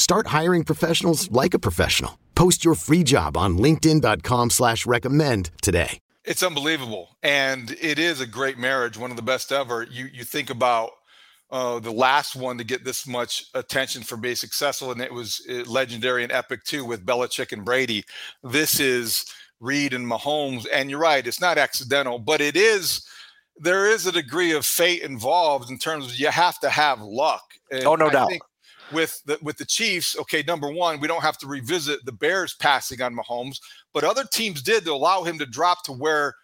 Start 0.00 0.28
hiring 0.28 0.64
professionals 0.64 1.30
like 1.30 1.52
a 1.52 1.58
professional. 1.58 2.18
Post 2.34 2.64
your 2.64 2.74
free 2.74 3.02
job 3.02 3.36
on 3.36 3.58
LinkedIn.com 3.58 4.48
slash 4.48 4.86
recommend 4.86 5.50
today. 5.60 5.98
It's 6.24 6.42
unbelievable. 6.42 7.18
And 7.22 7.72
it 7.72 7.98
is 7.98 8.18
a 8.22 8.26
great 8.26 8.56
marriage, 8.56 8.96
one 8.96 9.10
of 9.10 9.18
the 9.18 9.22
best 9.22 9.52
ever. 9.52 9.82
You 9.82 10.06
you 10.10 10.24
think 10.24 10.48
about 10.48 10.92
uh, 11.50 11.80
the 11.80 11.92
last 11.92 12.34
one 12.34 12.56
to 12.56 12.64
get 12.64 12.82
this 12.82 13.06
much 13.06 13.44
attention 13.52 14.02
for 14.02 14.16
being 14.16 14.36
successful, 14.36 14.90
and 14.90 15.02
it 15.02 15.12
was 15.12 15.46
uh, 15.50 15.64
legendary 15.70 16.22
and 16.22 16.32
epic 16.32 16.64
too 16.64 16.86
with 16.86 17.04
Belichick 17.04 17.52
and 17.52 17.62
Brady. 17.62 18.02
This 18.42 18.80
is 18.80 19.26
Reid 19.60 19.92
and 19.92 20.06
Mahomes, 20.06 20.66
and 20.72 20.88
you're 20.88 20.98
right, 20.98 21.26
it's 21.26 21.42
not 21.42 21.58
accidental, 21.58 22.18
but 22.18 22.40
it 22.40 22.56
is. 22.56 23.06
There 23.58 23.86
is 23.90 24.06
a 24.06 24.12
degree 24.12 24.52
of 24.52 24.64
fate 24.64 25.02
involved 25.02 25.68
in 25.68 25.76
terms 25.76 26.06
of 26.06 26.18
you 26.18 26.28
have 26.28 26.58
to 26.60 26.70
have 26.70 27.02
luck. 27.02 27.42
And 27.70 27.84
oh, 27.84 27.96
no 27.96 28.06
I 28.06 28.12
doubt. 28.12 28.28
think 28.30 28.42
with 28.92 29.22
the 29.24 29.38
with 29.42 29.56
the 29.56 29.64
Chiefs, 29.64 30.16
okay, 30.18 30.42
number 30.46 30.70
one, 30.70 31.00
we 31.00 31.08
don't 31.08 31.22
have 31.22 31.38
to 31.38 31.46
revisit 31.46 32.04
the 32.04 32.12
Bears 32.12 32.54
passing 32.54 33.02
on 33.02 33.14
Mahomes, 33.14 33.60
but 33.92 34.04
other 34.04 34.24
teams 34.24 34.62
did 34.62 34.84
to 34.84 34.92
allow 34.92 35.22
him 35.22 35.38
to 35.38 35.46
drop 35.46 35.84
to 35.84 35.92
where 35.92 36.34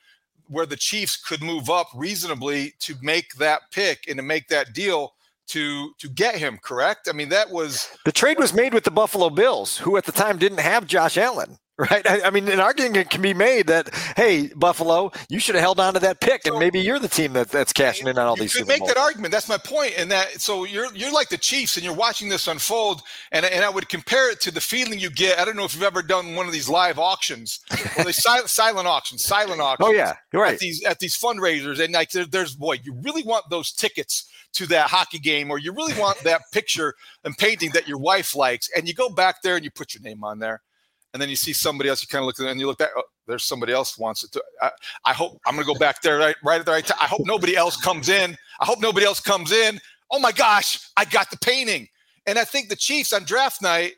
where 0.48 0.66
the 0.66 0.76
Chiefs 0.76 1.16
could 1.16 1.42
move 1.42 1.70
up 1.70 1.88
reasonably 1.94 2.74
to 2.80 2.94
make 3.02 3.34
that 3.34 3.62
pick 3.72 4.04
and 4.08 4.16
to 4.16 4.22
make 4.22 4.48
that 4.48 4.72
deal 4.72 5.14
to 5.48 5.92
to 5.98 6.08
get 6.08 6.36
him. 6.36 6.58
Correct? 6.62 7.08
I 7.08 7.12
mean, 7.12 7.28
that 7.30 7.50
was 7.50 7.88
The 8.04 8.12
trade 8.12 8.38
was 8.38 8.52
made 8.52 8.74
with 8.74 8.84
the 8.84 8.90
Buffalo 8.90 9.30
Bills, 9.30 9.78
who 9.78 9.96
at 9.96 10.04
the 10.04 10.12
time 10.12 10.38
didn't 10.38 10.60
have 10.60 10.86
Josh 10.86 11.16
Allen. 11.16 11.58
Right. 11.90 12.08
I, 12.08 12.22
I 12.22 12.30
mean, 12.30 12.48
an 12.48 12.58
argument 12.58 13.10
can 13.10 13.20
be 13.20 13.34
made 13.34 13.66
that, 13.66 13.94
hey, 14.16 14.48
Buffalo, 14.56 15.12
you 15.28 15.38
should 15.38 15.56
have 15.56 15.62
held 15.62 15.78
on 15.78 15.92
to 15.92 16.00
that 16.00 16.22
pick, 16.22 16.46
and 16.46 16.58
maybe 16.58 16.80
you're 16.80 16.98
the 16.98 17.06
team 17.06 17.34
that, 17.34 17.50
that's 17.50 17.74
cashing 17.74 18.08
in 18.08 18.16
on 18.16 18.26
all 18.26 18.34
you 18.36 18.44
these 18.44 18.54
could 18.54 18.66
make 18.66 18.78
Bowls. 18.78 18.94
that 18.94 18.96
argument. 18.96 19.30
That's 19.30 19.48
my 19.48 19.58
point. 19.58 19.92
And 19.98 20.10
that 20.10 20.40
so 20.40 20.64
you're 20.64 20.92
you're 20.94 21.12
like 21.12 21.28
the 21.28 21.36
Chiefs, 21.36 21.76
and 21.76 21.84
you're 21.84 21.94
watching 21.94 22.30
this 22.30 22.48
unfold. 22.48 23.02
And 23.30 23.44
and 23.44 23.62
I 23.62 23.68
would 23.68 23.90
compare 23.90 24.32
it 24.32 24.40
to 24.40 24.50
the 24.50 24.60
feeling 24.60 24.98
you 24.98 25.10
get. 25.10 25.38
I 25.38 25.44
don't 25.44 25.54
know 25.54 25.64
if 25.64 25.74
you've 25.74 25.82
ever 25.82 26.00
done 26.00 26.34
one 26.34 26.46
of 26.46 26.52
these 26.52 26.68
live 26.70 26.98
auctions, 26.98 27.60
or 27.98 28.04
they 28.04 28.12
silent 28.12 28.48
silent 28.48 28.88
auctions, 28.88 29.22
silent 29.22 29.60
oh, 29.60 29.64
auctions. 29.64 29.88
Oh 29.90 29.92
yeah, 29.92 30.14
you're 30.32 30.42
right. 30.42 30.54
at 30.54 30.60
these 30.60 30.82
at 30.84 30.98
these 30.98 31.18
fundraisers 31.18 31.78
and 31.78 31.92
like 31.92 32.10
there, 32.10 32.24
there's 32.24 32.54
boy 32.54 32.78
you 32.82 32.94
really 33.02 33.22
want 33.22 33.44
those 33.50 33.72
tickets 33.72 34.30
to 34.52 34.66
that 34.66 34.88
hockey 34.88 35.18
game 35.18 35.50
or 35.50 35.58
you 35.58 35.72
really 35.72 35.98
want 35.98 36.18
that 36.20 36.42
picture 36.52 36.94
and 37.24 37.36
painting 37.36 37.70
that 37.72 37.86
your 37.86 37.98
wife 37.98 38.34
likes 38.34 38.70
and 38.74 38.88
you 38.88 38.94
go 38.94 39.10
back 39.10 39.42
there 39.42 39.56
and 39.56 39.64
you 39.64 39.70
put 39.70 39.94
your 39.94 40.02
name 40.02 40.24
on 40.24 40.38
there 40.38 40.62
and 41.12 41.22
then 41.22 41.28
you 41.28 41.36
see 41.36 41.52
somebody 41.52 41.88
else 41.88 42.02
you 42.02 42.08
kind 42.08 42.22
of 42.22 42.26
look 42.26 42.38
at 42.40 42.46
and 42.46 42.60
you 42.60 42.66
look 42.66 42.78
back 42.78 42.90
oh, 42.96 43.02
there's 43.26 43.44
somebody 43.44 43.72
else 43.72 43.98
wants 43.98 44.24
it 44.24 44.32
to 44.32 44.42
I, 44.60 44.70
I 45.04 45.12
hope 45.12 45.40
i'm 45.46 45.54
going 45.54 45.66
to 45.66 45.72
go 45.72 45.78
back 45.78 46.02
there 46.02 46.18
right 46.18 46.36
right 46.44 46.60
at 46.60 46.66
the 46.66 46.72
right 46.72 46.84
time 46.84 46.98
i 47.00 47.06
hope 47.06 47.22
nobody 47.24 47.56
else 47.56 47.76
comes 47.76 48.08
in 48.08 48.36
i 48.60 48.64
hope 48.64 48.80
nobody 48.80 49.06
else 49.06 49.20
comes 49.20 49.52
in 49.52 49.80
oh 50.10 50.18
my 50.18 50.32
gosh 50.32 50.88
i 50.96 51.04
got 51.04 51.30
the 51.30 51.38
painting 51.38 51.88
and 52.26 52.38
i 52.38 52.44
think 52.44 52.68
the 52.68 52.76
chiefs 52.76 53.12
on 53.12 53.24
draft 53.24 53.62
night 53.62 53.94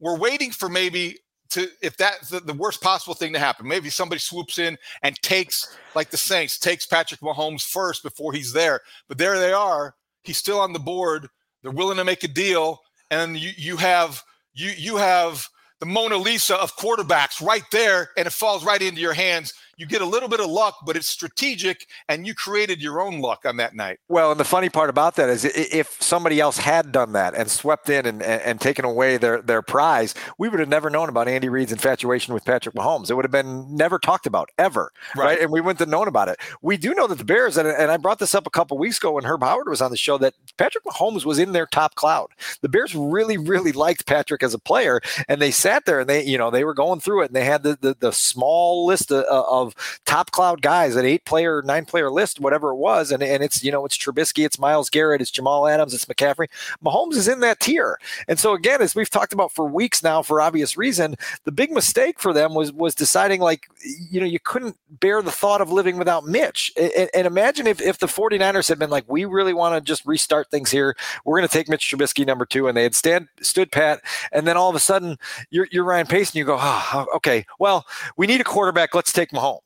were 0.00 0.16
waiting 0.16 0.50
for 0.50 0.68
maybe 0.68 1.16
to 1.50 1.68
if 1.82 1.96
that's 1.96 2.28
the, 2.28 2.40
the 2.40 2.54
worst 2.54 2.82
possible 2.82 3.14
thing 3.14 3.32
to 3.32 3.38
happen. 3.38 3.66
Maybe 3.66 3.90
somebody 3.90 4.18
swoops 4.18 4.58
in 4.58 4.76
and 5.02 5.20
takes 5.22 5.76
like 5.94 6.10
the 6.10 6.16
Saints 6.16 6.58
takes 6.58 6.86
Patrick 6.86 7.20
Mahomes 7.20 7.62
first 7.62 8.02
before 8.02 8.32
he's 8.32 8.52
there. 8.52 8.80
But 9.08 9.18
there 9.18 9.38
they 9.38 9.52
are. 9.52 9.94
He's 10.22 10.38
still 10.38 10.60
on 10.60 10.72
the 10.72 10.78
board. 10.78 11.28
They're 11.62 11.72
willing 11.72 11.96
to 11.96 12.04
make 12.04 12.24
a 12.24 12.28
deal, 12.28 12.80
and 13.10 13.36
you 13.36 13.50
you 13.56 13.76
have 13.76 14.22
you 14.54 14.70
you 14.76 14.96
have 14.96 15.48
the 15.80 15.86
Mona 15.86 16.16
Lisa 16.16 16.56
of 16.56 16.76
quarterbacks 16.76 17.44
right 17.44 17.64
there, 17.70 18.10
and 18.16 18.26
it 18.26 18.32
falls 18.32 18.64
right 18.64 18.82
into 18.82 19.00
your 19.00 19.14
hands. 19.14 19.54
You 19.78 19.86
get 19.86 20.02
a 20.02 20.06
little 20.06 20.28
bit 20.28 20.40
of 20.40 20.50
luck, 20.50 20.78
but 20.84 20.96
it's 20.96 21.08
strategic, 21.08 21.86
and 22.08 22.26
you 22.26 22.34
created 22.34 22.82
your 22.82 23.00
own 23.00 23.20
luck 23.20 23.46
on 23.46 23.56
that 23.58 23.76
night. 23.76 24.00
Well, 24.08 24.32
and 24.32 24.40
the 24.40 24.44
funny 24.44 24.68
part 24.68 24.90
about 24.90 25.14
that 25.16 25.28
is 25.28 25.44
if 25.44 25.96
somebody 26.02 26.40
else 26.40 26.58
had 26.58 26.90
done 26.90 27.12
that 27.12 27.34
and 27.34 27.48
swept 27.48 27.88
in 27.88 28.04
and, 28.04 28.20
and, 28.20 28.42
and 28.42 28.60
taken 28.60 28.84
away 28.84 29.16
their, 29.18 29.40
their 29.40 29.62
prize, 29.62 30.14
we 30.36 30.48
would 30.48 30.58
have 30.58 30.68
never 30.68 30.90
known 30.90 31.08
about 31.08 31.28
Andy 31.28 31.48
Reid's 31.48 31.70
infatuation 31.70 32.34
with 32.34 32.44
Patrick 32.44 32.74
Mahomes. 32.74 33.08
It 33.08 33.14
would 33.14 33.24
have 33.24 33.30
been 33.30 33.76
never 33.76 33.98
talked 34.00 34.26
about 34.26 34.50
ever, 34.58 34.90
right? 35.16 35.24
Right. 35.24 35.40
And 35.40 35.52
we 35.52 35.60
wouldn't 35.60 35.78
have 35.78 35.88
known 35.88 36.08
about 36.08 36.28
it. 36.28 36.38
We 36.60 36.76
do 36.76 36.92
know 36.92 37.06
that 37.06 37.18
the 37.18 37.24
Bears, 37.24 37.56
and, 37.56 37.68
and 37.68 37.90
I 37.90 37.98
brought 37.98 38.18
this 38.18 38.34
up 38.34 38.46
a 38.46 38.50
couple 38.50 38.76
weeks 38.78 38.98
ago 38.98 39.12
when 39.12 39.24
Herb 39.24 39.42
Howard 39.44 39.68
was 39.68 39.80
on 39.80 39.92
the 39.92 39.96
show, 39.96 40.18
that 40.18 40.34
Patrick 40.56 40.84
Mahomes 40.84 41.24
was 41.24 41.38
in 41.38 41.52
their 41.52 41.66
top 41.66 41.94
cloud. 41.94 42.30
The 42.62 42.68
Bears 42.68 42.96
really, 42.96 43.38
really 43.38 43.70
liked 43.70 44.06
Patrick 44.06 44.42
as 44.42 44.54
a 44.54 44.58
player, 44.58 45.00
and 45.28 45.40
they 45.40 45.52
sat 45.52 45.84
there 45.84 46.00
and 46.00 46.10
they, 46.10 46.24
you 46.24 46.36
know, 46.36 46.50
they 46.50 46.64
were 46.64 46.74
going 46.74 46.98
through 46.98 47.22
it, 47.22 47.26
and 47.26 47.36
they 47.36 47.44
had 47.44 47.62
the 47.62 47.78
the, 47.80 47.94
the 47.98 48.12
small 48.12 48.86
list 48.86 49.12
of, 49.12 49.24
of 49.24 49.67
top 50.04 50.30
cloud 50.30 50.62
guys, 50.62 50.96
an 50.96 51.04
eight 51.04 51.24
player, 51.24 51.62
nine 51.62 51.84
player 51.84 52.10
list, 52.10 52.40
whatever 52.40 52.70
it 52.70 52.76
was, 52.76 53.10
and 53.10 53.22
and 53.22 53.42
it's 53.42 53.62
you 53.62 53.72
know 53.72 53.84
it's 53.84 53.96
Trubisky, 53.96 54.44
it's 54.44 54.58
Myles 54.58 54.90
Garrett, 54.90 55.20
it's 55.20 55.30
Jamal 55.30 55.66
Adams, 55.66 55.94
it's 55.94 56.04
McCaffrey. 56.04 56.48
Mahomes 56.84 57.14
is 57.14 57.28
in 57.28 57.40
that 57.40 57.60
tier, 57.60 57.98
and 58.26 58.38
so 58.38 58.54
again, 58.54 58.82
as 58.82 58.94
we've 58.94 59.10
talked 59.10 59.32
about 59.32 59.52
for 59.52 59.66
weeks 59.66 60.02
now, 60.02 60.22
for 60.22 60.40
obvious 60.40 60.76
reason, 60.76 61.16
the 61.44 61.52
big 61.52 61.70
mistake 61.70 62.18
for 62.18 62.32
them 62.32 62.54
was 62.54 62.72
was 62.72 62.94
deciding 62.94 63.40
like 63.40 63.68
you 64.10 64.20
know 64.20 64.26
you 64.26 64.40
couldn't 64.40 64.76
bear 65.00 65.22
the 65.22 65.30
thought 65.30 65.60
of 65.60 65.70
living 65.70 65.98
without 65.98 66.24
Mitch, 66.24 66.72
and, 66.76 67.10
and 67.14 67.26
imagine 67.26 67.66
if 67.66 67.80
if 67.80 67.98
the 67.98 68.06
49ers 68.06 68.68
had 68.68 68.78
been 68.78 68.90
like 68.90 69.04
we 69.08 69.24
really 69.24 69.54
want 69.54 69.74
to 69.74 69.80
just 69.80 70.06
restart 70.06 70.50
things 70.50 70.70
here, 70.70 70.96
we're 71.24 71.38
going 71.38 71.48
to 71.48 71.52
take 71.52 71.68
Mitch 71.68 71.90
Trubisky 71.90 72.26
number 72.26 72.46
two, 72.46 72.68
and 72.68 72.76
they 72.76 72.82
had 72.82 72.94
stand 72.94 73.28
stood 73.40 73.70
pat, 73.72 74.00
and 74.32 74.46
then 74.46 74.56
all 74.56 74.70
of 74.70 74.76
a 74.76 74.80
sudden 74.80 75.18
you're 75.50 75.68
you're 75.70 75.84
Ryan 75.84 76.06
Pace, 76.06 76.30
and 76.30 76.36
you 76.36 76.44
go, 76.44 76.58
oh, 76.60 77.06
okay, 77.16 77.46
well 77.58 77.86
we 78.16 78.26
need 78.26 78.40
a 78.40 78.44
quarterback, 78.44 78.94
let's 78.94 79.12
take 79.12 79.30
Mahomes. 79.30 79.57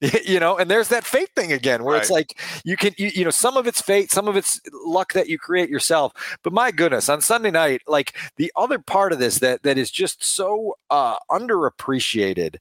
you 0.24 0.40
know 0.40 0.56
and 0.58 0.70
there's 0.70 0.88
that 0.88 1.04
fate 1.04 1.30
thing 1.34 1.52
again 1.52 1.84
where 1.84 1.96
it's 1.96 2.10
like 2.10 2.40
you 2.64 2.76
can 2.76 2.92
you, 2.98 3.10
you 3.14 3.24
know 3.24 3.30
some 3.30 3.56
of 3.56 3.66
it's 3.66 3.80
fate 3.80 4.10
some 4.10 4.28
of 4.28 4.36
it's 4.36 4.60
luck 4.84 5.12
that 5.12 5.28
you 5.28 5.38
create 5.38 5.70
yourself. 5.70 6.12
But 6.42 6.52
my 6.52 6.70
goodness 6.70 7.08
on 7.08 7.20
sunday 7.20 7.50
night 7.50 7.82
like 7.86 8.16
the 8.36 8.52
other 8.56 8.78
part 8.78 9.12
of 9.12 9.18
this 9.18 9.38
that 9.38 9.62
that 9.62 9.78
is 9.78 9.90
just 9.90 10.22
so 10.22 10.76
uh 10.90 11.16
underappreciated 11.30 12.56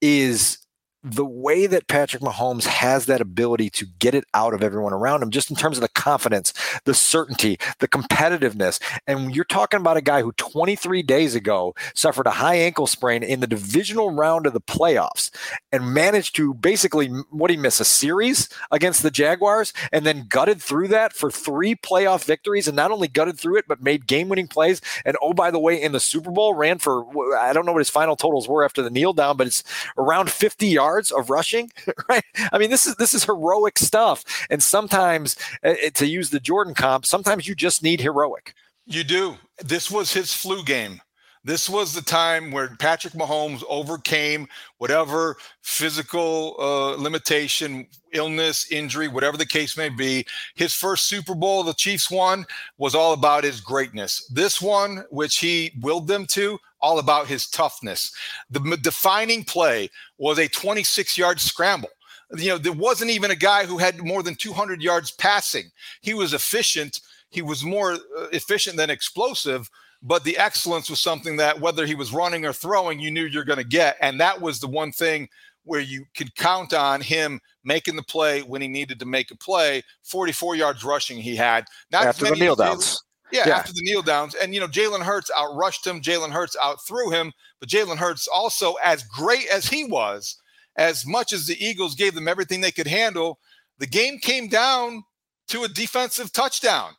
is 0.00 0.58
the 1.04 1.24
way 1.24 1.66
that 1.66 1.86
Patrick 1.86 2.22
Mahomes 2.22 2.66
has 2.66 3.06
that 3.06 3.20
ability 3.20 3.70
to 3.70 3.86
get 4.00 4.14
it 4.14 4.24
out 4.34 4.52
of 4.52 4.62
everyone 4.62 4.92
around 4.92 5.22
him, 5.22 5.30
just 5.30 5.48
in 5.48 5.56
terms 5.56 5.76
of 5.76 5.82
the 5.82 5.88
confidence, 5.88 6.52
the 6.84 6.94
certainty, 6.94 7.56
the 7.78 7.86
competitiveness. 7.86 8.80
And 9.06 9.34
you're 9.34 9.44
talking 9.44 9.78
about 9.78 9.96
a 9.96 10.02
guy 10.02 10.22
who 10.22 10.32
23 10.32 11.02
days 11.02 11.36
ago 11.36 11.74
suffered 11.94 12.26
a 12.26 12.32
high 12.32 12.56
ankle 12.56 12.88
sprain 12.88 13.22
in 13.22 13.38
the 13.38 13.46
divisional 13.46 14.10
round 14.10 14.46
of 14.46 14.52
the 14.52 14.60
playoffs 14.60 15.30
and 15.70 15.94
managed 15.94 16.34
to 16.36 16.54
basically, 16.54 17.06
what 17.30 17.50
he 17.50 17.56
miss, 17.56 17.78
a 17.78 17.84
series 17.84 18.48
against 18.72 19.04
the 19.04 19.10
Jaguars 19.10 19.72
and 19.92 20.04
then 20.04 20.26
gutted 20.28 20.60
through 20.60 20.88
that 20.88 21.12
for 21.12 21.30
three 21.30 21.76
playoff 21.76 22.24
victories 22.24 22.66
and 22.66 22.76
not 22.76 22.90
only 22.90 23.06
gutted 23.06 23.38
through 23.38 23.56
it, 23.56 23.66
but 23.68 23.82
made 23.82 24.08
game 24.08 24.28
winning 24.28 24.48
plays. 24.48 24.80
And 25.04 25.16
oh, 25.22 25.32
by 25.32 25.52
the 25.52 25.60
way, 25.60 25.80
in 25.80 25.92
the 25.92 26.00
Super 26.00 26.32
Bowl, 26.32 26.54
ran 26.54 26.78
for, 26.78 27.04
I 27.38 27.52
don't 27.52 27.66
know 27.66 27.72
what 27.72 27.78
his 27.78 27.90
final 27.90 28.16
totals 28.16 28.48
were 28.48 28.64
after 28.64 28.82
the 28.82 28.90
kneel 28.90 29.12
down, 29.12 29.36
but 29.36 29.46
it's 29.46 29.62
around 29.96 30.30
50 30.30 30.66
yards 30.66 30.87
yards 30.88 31.10
of 31.10 31.30
rushing, 31.30 31.70
right? 32.08 32.24
I 32.52 32.58
mean, 32.58 32.70
this 32.70 32.86
is 32.86 32.96
this 32.96 33.14
is 33.14 33.24
heroic 33.24 33.78
stuff. 33.78 34.24
And 34.50 34.62
sometimes, 34.62 35.36
uh, 35.62 35.74
to 35.94 36.06
use 36.06 36.30
the 36.30 36.40
Jordan 36.40 36.74
comp, 36.74 37.04
sometimes 37.04 37.46
you 37.46 37.54
just 37.54 37.82
need 37.82 38.00
heroic. 38.00 38.54
You 38.86 39.04
do. 39.04 39.36
This 39.62 39.90
was 39.90 40.12
his 40.12 40.32
flu 40.32 40.64
game. 40.64 41.00
This 41.44 41.68
was 41.68 41.94
the 41.94 42.02
time 42.02 42.50
where 42.50 42.76
Patrick 42.76 43.14
Mahomes 43.14 43.62
overcame 43.68 44.48
whatever 44.78 45.36
physical 45.62 46.56
uh, 46.58 47.00
limitation, 47.00 47.86
illness, 48.12 48.70
injury, 48.70 49.08
whatever 49.08 49.36
the 49.36 49.46
case 49.46 49.76
may 49.76 49.88
be. 49.88 50.26
His 50.54 50.74
first 50.74 51.04
Super 51.06 51.34
Bowl 51.34 51.62
the 51.62 51.74
Chiefs 51.74 52.10
won 52.10 52.44
was 52.76 52.94
all 52.94 53.12
about 53.12 53.44
his 53.44 53.60
greatness. 53.60 54.26
This 54.32 54.60
one, 54.60 55.04
which 55.10 55.38
he 55.38 55.72
willed 55.80 56.08
them 56.08 56.26
to, 56.32 56.58
all 56.80 56.98
about 56.98 57.26
his 57.26 57.48
toughness. 57.48 58.14
The 58.50 58.78
defining 58.82 59.44
play 59.44 59.90
was 60.16 60.38
a 60.38 60.48
26 60.48 61.18
yard 61.18 61.40
scramble. 61.40 61.90
You 62.36 62.48
know, 62.48 62.58
there 62.58 62.72
wasn't 62.72 63.10
even 63.10 63.30
a 63.30 63.36
guy 63.36 63.64
who 63.64 63.78
had 63.78 64.04
more 64.04 64.22
than 64.22 64.34
200 64.34 64.82
yards 64.82 65.12
passing. 65.12 65.70
He 66.02 66.12
was 66.12 66.34
efficient. 66.34 67.00
He 67.30 67.42
was 67.42 67.64
more 67.64 67.92
uh, 67.92 68.28
efficient 68.32 68.76
than 68.76 68.90
explosive 68.90 69.70
but 70.02 70.24
the 70.24 70.38
excellence 70.38 70.88
was 70.88 71.00
something 71.00 71.36
that 71.36 71.60
whether 71.60 71.84
he 71.86 71.94
was 71.94 72.12
running 72.12 72.44
or 72.44 72.52
throwing, 72.52 73.00
you 73.00 73.10
knew 73.10 73.24
you're 73.24 73.44
going 73.44 73.58
to 73.58 73.64
get. 73.64 73.96
And 74.00 74.20
that 74.20 74.40
was 74.40 74.60
the 74.60 74.68
one 74.68 74.92
thing 74.92 75.28
where 75.64 75.80
you 75.80 76.04
could 76.16 76.34
count 76.36 76.72
on 76.72 77.00
him 77.00 77.40
making 77.64 77.96
the 77.96 78.02
play 78.02 78.42
when 78.42 78.62
he 78.62 78.68
needed 78.68 79.00
to 79.00 79.06
make 79.06 79.30
a 79.30 79.36
play. 79.36 79.82
44 80.04 80.56
yards 80.56 80.84
rushing 80.84 81.18
he 81.18 81.34
had. 81.36 81.66
Not 81.90 82.06
after 82.06 82.26
the 82.26 82.36
kneel 82.36 82.54
downs. 82.56 83.02
Yeah, 83.30 83.46
yeah, 83.46 83.56
after 83.58 83.72
the 83.72 83.82
kneel 83.82 84.00
downs. 84.00 84.34
And, 84.34 84.54
you 84.54 84.60
know, 84.60 84.68
Jalen 84.68 85.02
Hurts 85.02 85.30
outrushed 85.36 85.86
him. 85.86 86.00
Jalen 86.00 86.30
Hurts 86.30 86.56
outthrew 86.62 87.10
him. 87.10 87.32
But 87.60 87.68
Jalen 87.68 87.96
Hurts 87.96 88.26
also, 88.26 88.74
as 88.82 89.02
great 89.02 89.48
as 89.48 89.66
he 89.66 89.84
was, 89.84 90.36
as 90.76 91.04
much 91.04 91.32
as 91.32 91.46
the 91.46 91.62
Eagles 91.62 91.94
gave 91.94 92.14
them 92.14 92.28
everything 92.28 92.60
they 92.60 92.70
could 92.70 92.86
handle, 92.86 93.38
the 93.78 93.86
game 93.86 94.18
came 94.18 94.48
down 94.48 95.02
to 95.48 95.64
a 95.64 95.68
defensive 95.68 96.32
touchdown 96.32 96.92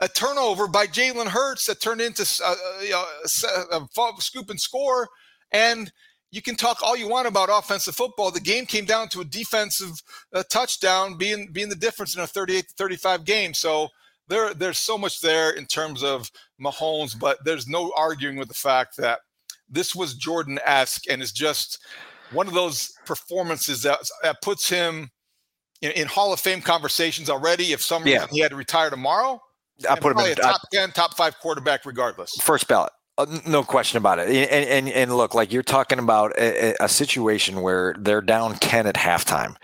a 0.00 0.08
turnover 0.08 0.68
by 0.68 0.86
Jalen 0.86 1.26
Hurts 1.26 1.66
that 1.66 1.80
turned 1.80 2.00
into 2.00 2.22
a, 2.44 2.94
a, 2.94 3.78
a, 3.78 3.80
a, 3.80 4.20
scoop 4.20 4.50
and 4.50 4.60
score. 4.60 5.08
And 5.52 5.90
you 6.30 6.42
can 6.42 6.54
talk 6.54 6.82
all 6.82 6.96
you 6.96 7.08
want 7.08 7.28
about 7.28 7.48
offensive 7.50 7.94
football. 7.94 8.30
The 8.30 8.40
game 8.40 8.66
came 8.66 8.84
down 8.84 9.08
to 9.10 9.20
a 9.20 9.24
defensive 9.24 10.02
uh, 10.34 10.42
touchdown 10.50 11.16
being 11.16 11.50
being 11.52 11.68
the 11.68 11.76
difference 11.76 12.14
in 12.14 12.22
a 12.22 12.26
38 12.26 12.68
to 12.68 12.74
35 12.74 13.24
game. 13.24 13.54
So 13.54 13.88
there 14.28 14.52
there's 14.52 14.78
so 14.78 14.98
much 14.98 15.20
there 15.20 15.50
in 15.50 15.66
terms 15.66 16.02
of 16.02 16.30
Mahomes, 16.60 17.18
but 17.18 17.38
there's 17.44 17.68
no 17.68 17.92
arguing 17.96 18.36
with 18.36 18.48
the 18.48 18.54
fact 18.54 18.96
that 18.98 19.20
this 19.68 19.94
was 19.94 20.14
Jordan 20.14 20.58
esque 20.64 21.08
and 21.08 21.22
is 21.22 21.32
just 21.32 21.78
one 22.32 22.46
of 22.46 22.54
those 22.54 22.92
performances 23.04 23.82
that, 23.82 23.98
that 24.22 24.42
puts 24.42 24.68
him 24.68 25.10
in, 25.80 25.92
in, 25.92 26.06
Hall 26.08 26.32
of 26.32 26.40
Fame 26.40 26.60
conversations 26.60 27.30
already. 27.30 27.72
If 27.72 27.82
some 27.82 28.06
yeah. 28.06 28.26
he 28.30 28.40
had 28.40 28.50
to 28.50 28.56
retire 28.56 28.90
tomorrow, 28.90 29.40
I 29.88 29.98
put 29.98 30.12
him 30.12 30.18
in 30.18 30.32
a 30.32 30.34
top 30.34 30.60
I, 30.64 30.76
ten, 30.76 30.92
top 30.92 31.14
five 31.14 31.38
quarterback, 31.38 31.84
regardless. 31.84 32.32
First 32.40 32.68
ballot. 32.68 32.92
Uh, 33.18 33.26
no 33.46 33.62
question 33.62 33.96
about 33.96 34.18
it. 34.18 34.28
And, 34.28 34.68
and, 34.68 34.88
and 34.88 35.16
look, 35.16 35.34
like 35.34 35.50
you're 35.50 35.62
talking 35.62 35.98
about 35.98 36.32
a, 36.38 36.74
a, 36.82 36.88
situation 36.88 37.62
where 37.62 37.94
they're 37.98 38.20
down 38.20 38.56
10 38.56 38.86
at 38.86 38.94
halftime 38.94 39.56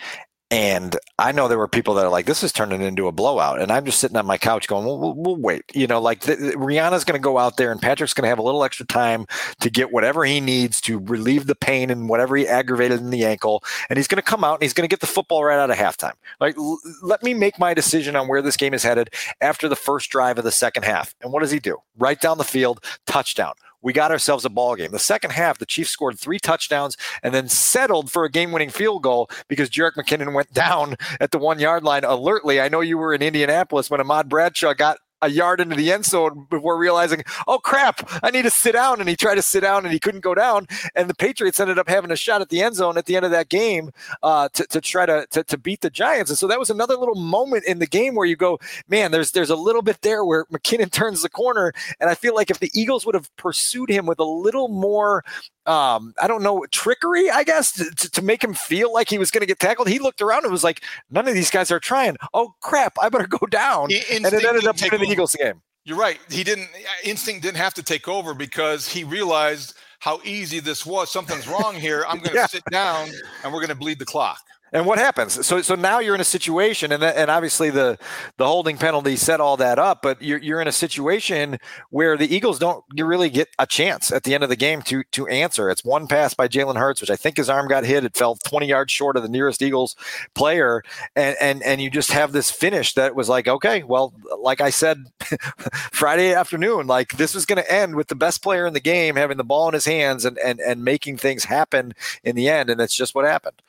and 0.52 0.98
I 1.18 1.32
know 1.32 1.48
there 1.48 1.56
were 1.56 1.66
people 1.66 1.94
that 1.94 2.04
are 2.04 2.10
like, 2.10 2.26
this 2.26 2.42
is 2.42 2.52
turning 2.52 2.82
into 2.82 3.06
a 3.06 3.12
blowout. 3.12 3.62
And 3.62 3.72
I'm 3.72 3.86
just 3.86 3.98
sitting 3.98 4.18
on 4.18 4.26
my 4.26 4.36
couch 4.36 4.68
going, 4.68 4.84
well, 4.84 4.98
we'll, 4.98 5.14
we'll 5.14 5.36
wait. 5.36 5.64
You 5.74 5.86
know, 5.86 5.98
like 5.98 6.20
the, 6.20 6.36
Rihanna's 6.36 7.04
going 7.04 7.18
to 7.18 7.24
go 7.24 7.38
out 7.38 7.56
there 7.56 7.72
and 7.72 7.80
Patrick's 7.80 8.12
going 8.12 8.24
to 8.24 8.28
have 8.28 8.38
a 8.38 8.42
little 8.42 8.62
extra 8.62 8.84
time 8.84 9.24
to 9.60 9.70
get 9.70 9.92
whatever 9.92 10.26
he 10.26 10.40
needs 10.40 10.82
to 10.82 10.98
relieve 10.98 11.46
the 11.46 11.54
pain 11.54 11.88
and 11.88 12.06
whatever 12.06 12.36
he 12.36 12.46
aggravated 12.46 13.00
in 13.00 13.08
the 13.08 13.24
ankle. 13.24 13.64
And 13.88 13.96
he's 13.96 14.06
going 14.06 14.16
to 14.16 14.22
come 14.22 14.44
out 14.44 14.56
and 14.56 14.62
he's 14.62 14.74
going 14.74 14.86
to 14.86 14.92
get 14.92 15.00
the 15.00 15.06
football 15.06 15.42
right 15.42 15.58
out 15.58 15.70
of 15.70 15.76
halftime. 15.78 16.16
Like, 16.38 16.58
l- 16.58 16.78
let 17.00 17.22
me 17.22 17.32
make 17.32 17.58
my 17.58 17.72
decision 17.72 18.14
on 18.14 18.28
where 18.28 18.42
this 18.42 18.58
game 18.58 18.74
is 18.74 18.82
headed 18.82 19.08
after 19.40 19.70
the 19.70 19.76
first 19.76 20.10
drive 20.10 20.36
of 20.36 20.44
the 20.44 20.52
second 20.52 20.84
half. 20.84 21.14
And 21.22 21.32
what 21.32 21.40
does 21.40 21.50
he 21.50 21.60
do? 21.60 21.78
Right 21.96 22.20
down 22.20 22.36
the 22.36 22.44
field, 22.44 22.84
touchdown 23.06 23.54
we 23.82 23.92
got 23.92 24.10
ourselves 24.10 24.44
a 24.44 24.50
ball 24.50 24.76
game. 24.76 24.92
The 24.92 24.98
second 24.98 25.32
half, 25.32 25.58
the 25.58 25.66
Chiefs 25.66 25.90
scored 25.90 26.18
three 26.18 26.38
touchdowns 26.38 26.96
and 27.22 27.34
then 27.34 27.48
settled 27.48 28.10
for 28.10 28.24
a 28.24 28.30
game-winning 28.30 28.70
field 28.70 29.02
goal 29.02 29.28
because 29.48 29.68
Jerick 29.68 29.94
McKinnon 29.94 30.32
went 30.34 30.52
down 30.54 30.96
at 31.20 31.30
the 31.30 31.38
one-yard 31.38 31.82
line 31.82 32.04
alertly. 32.04 32.60
I 32.60 32.68
know 32.68 32.80
you 32.80 32.96
were 32.98 33.12
in 33.12 33.22
Indianapolis 33.22 33.90
when 33.90 34.00
Ahmad 34.00 34.28
Bradshaw 34.28 34.74
got 34.74 34.98
a 35.22 35.30
yard 35.30 35.60
into 35.60 35.76
the 35.76 35.92
end 35.92 36.04
zone 36.04 36.46
before 36.50 36.76
realizing, 36.76 37.24
oh 37.46 37.58
crap, 37.58 38.08
I 38.22 38.30
need 38.30 38.42
to 38.42 38.50
sit 38.50 38.72
down. 38.72 39.00
And 39.00 39.08
he 39.08 39.16
tried 39.16 39.36
to 39.36 39.42
sit 39.42 39.60
down 39.60 39.84
and 39.84 39.92
he 39.92 39.98
couldn't 39.98 40.20
go 40.20 40.34
down. 40.34 40.66
And 40.94 41.08
the 41.08 41.14
Patriots 41.14 41.60
ended 41.60 41.78
up 41.78 41.88
having 41.88 42.10
a 42.10 42.16
shot 42.16 42.40
at 42.40 42.48
the 42.48 42.62
end 42.62 42.74
zone 42.74 42.98
at 42.98 43.06
the 43.06 43.16
end 43.16 43.24
of 43.24 43.30
that 43.30 43.48
game 43.48 43.90
uh, 44.22 44.48
to, 44.50 44.66
to 44.66 44.80
try 44.80 45.06
to, 45.06 45.26
to, 45.30 45.44
to 45.44 45.56
beat 45.56 45.80
the 45.80 45.90
Giants. 45.90 46.30
And 46.30 46.38
so 46.38 46.46
that 46.48 46.58
was 46.58 46.70
another 46.70 46.96
little 46.96 47.14
moment 47.14 47.64
in 47.64 47.78
the 47.78 47.86
game 47.86 48.14
where 48.14 48.26
you 48.26 48.36
go, 48.36 48.58
man, 48.88 49.10
there's 49.12 49.32
there's 49.32 49.50
a 49.50 49.56
little 49.56 49.82
bit 49.82 50.02
there 50.02 50.24
where 50.24 50.44
McKinnon 50.46 50.90
turns 50.92 51.22
the 51.22 51.30
corner. 51.30 51.72
And 52.00 52.10
I 52.10 52.14
feel 52.14 52.34
like 52.34 52.50
if 52.50 52.58
the 52.58 52.70
Eagles 52.74 53.06
would 53.06 53.14
have 53.14 53.34
pursued 53.36 53.88
him 53.88 54.06
with 54.06 54.18
a 54.18 54.24
little 54.24 54.68
more 54.68 55.24
um, 55.66 56.12
I 56.20 56.26
don't 56.26 56.42
know, 56.42 56.66
trickery, 56.72 57.30
I 57.30 57.44
guess, 57.44 57.72
to, 57.72 58.10
to 58.10 58.22
make 58.22 58.42
him 58.42 58.54
feel 58.54 58.92
like 58.92 59.08
he 59.08 59.18
was 59.18 59.30
going 59.30 59.42
to 59.42 59.46
get 59.46 59.60
tackled. 59.60 59.88
He 59.88 59.98
looked 59.98 60.20
around 60.20 60.44
and 60.44 60.52
was 60.52 60.64
like, 60.64 60.82
none 61.10 61.28
of 61.28 61.34
these 61.34 61.50
guys 61.50 61.70
are 61.70 61.78
trying. 61.78 62.16
Oh, 62.34 62.54
crap, 62.60 62.96
I 63.00 63.08
better 63.08 63.26
go 63.28 63.46
down. 63.46 63.84
and 64.26 64.26
it 64.26 64.44
ended 64.44 64.66
up 64.66 64.76
winning 64.90 65.10
the 65.10 65.11
Eagles 65.12 65.34
game. 65.34 65.60
You're 65.84 65.98
right. 65.98 66.18
He 66.30 66.44
didn't 66.44 66.68
instinct 67.04 67.42
didn't 67.42 67.56
have 67.56 67.74
to 67.74 67.82
take 67.82 68.08
over 68.08 68.34
because 68.34 68.88
he 68.88 69.04
realized 69.04 69.74
how 69.98 70.20
easy 70.24 70.60
this 70.60 70.86
was. 70.86 71.10
Something's 71.10 71.46
wrong 71.46 71.74
here. 71.74 72.04
I'm 72.08 72.18
going 72.18 72.30
to 72.34 72.34
yeah. 72.34 72.46
sit 72.46 72.64
down 72.70 73.08
and 73.44 73.52
we're 73.52 73.60
going 73.60 73.68
to 73.68 73.74
bleed 73.74 73.98
the 73.98 74.04
clock. 74.04 74.40
And 74.74 74.86
what 74.86 74.98
happens? 74.98 75.46
So 75.46 75.60
so 75.60 75.74
now 75.74 75.98
you're 75.98 76.14
in 76.14 76.20
a 76.22 76.24
situation, 76.24 76.92
and 76.92 77.04
and 77.04 77.30
obviously 77.30 77.68
the 77.68 77.98
the 78.38 78.46
holding 78.46 78.78
penalty 78.78 79.16
set 79.16 79.38
all 79.38 79.58
that 79.58 79.78
up. 79.78 80.00
But 80.02 80.22
you're 80.22 80.38
you're 80.38 80.62
in 80.62 80.68
a 80.68 80.72
situation 80.72 81.58
where 81.90 82.16
the 82.16 82.34
Eagles 82.34 82.58
don't 82.58 82.82
really 82.98 83.28
get 83.28 83.48
a 83.58 83.66
chance 83.66 84.10
at 84.10 84.22
the 84.22 84.34
end 84.34 84.42
of 84.42 84.48
the 84.48 84.56
game 84.56 84.80
to 84.82 85.02
to 85.12 85.26
answer. 85.28 85.68
It's 85.68 85.84
one 85.84 86.06
pass 86.06 86.32
by 86.32 86.48
Jalen 86.48 86.76
Hurts, 86.76 87.02
which 87.02 87.10
I 87.10 87.16
think 87.16 87.36
his 87.36 87.50
arm 87.50 87.68
got 87.68 87.84
hit. 87.84 88.04
It 88.04 88.16
fell 88.16 88.36
20 88.36 88.66
yards 88.66 88.90
short 88.90 89.18
of 89.18 89.22
the 89.22 89.28
nearest 89.28 89.60
Eagles 89.60 89.94
player, 90.34 90.82
and 91.14 91.36
and 91.38 91.62
and 91.62 91.82
you 91.82 91.90
just 91.90 92.10
have 92.12 92.32
this 92.32 92.50
finish 92.50 92.94
that 92.94 93.14
was 93.14 93.28
like, 93.28 93.48
okay, 93.48 93.82
well, 93.82 94.14
like 94.40 94.62
I 94.62 94.70
said 94.70 95.04
Friday 95.92 96.32
afternoon, 96.34 96.86
like 96.86 97.12
this 97.18 97.34
was 97.34 97.46
going 97.46 97.62
to 97.62 97.72
end 97.72 97.94
with 97.94 98.08
the 98.08 98.14
best 98.14 98.42
player 98.42 98.66
in 98.66 98.72
the 98.72 98.80
game 98.80 99.16
having 99.16 99.36
the 99.36 99.44
ball 99.44 99.68
in 99.68 99.74
his 99.74 99.84
hands 99.84 100.24
and 100.24 100.38
and 100.38 100.60
and 100.60 100.84
making 100.84 101.18
things 101.18 101.44
happen 101.44 101.92
in 102.24 102.36
the 102.36 102.48
end, 102.48 102.70
and 102.70 102.80
that's 102.80 102.94
just 102.96 103.14
what 103.14 103.26
happened. 103.26 103.62